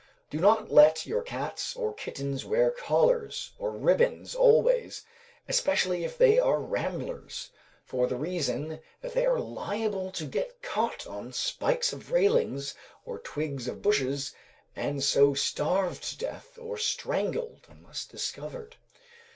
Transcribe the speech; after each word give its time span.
Do 0.31 0.39
not 0.39 0.71
let 0.71 1.05
your 1.05 1.21
cats 1.21 1.75
or 1.75 1.93
kittens 1.93 2.43
wear 2.43 2.71
collars 2.71 3.51
or 3.59 3.69
ribbons 3.69 4.33
always, 4.33 5.05
especially 5.47 6.03
if 6.03 6.17
they 6.17 6.39
are 6.39 6.59
ramblers, 6.59 7.51
for 7.85 8.07
the 8.07 8.15
reason 8.15 8.79
that 9.01 9.13
they 9.13 9.27
are 9.27 9.39
liable 9.39 10.09
to 10.13 10.25
get 10.25 10.63
caught 10.63 11.05
on 11.05 11.31
spikes 11.33 11.93
of 11.93 12.11
railings 12.11 12.73
or 13.05 13.19
twigs 13.19 13.67
of 13.67 13.83
bushes, 13.83 14.33
and 14.75 15.03
so 15.03 15.35
starved 15.35 16.01
to 16.05 16.17
death, 16.17 16.57
or 16.57 16.77
strangled, 16.79 17.67
unless 17.69 18.03
discovered. 18.03 18.77